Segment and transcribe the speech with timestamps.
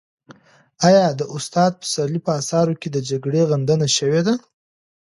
[0.87, 4.33] آیا د استاد پسرلي په اثارو کې د جګړې غندنه شوې ده؟